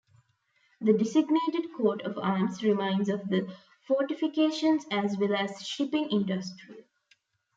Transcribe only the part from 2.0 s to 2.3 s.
of